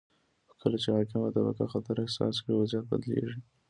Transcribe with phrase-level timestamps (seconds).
[0.47, 3.39] خو کله چې حاکمه طبقه خطر احساس کړي، وضعیت بدلیږي.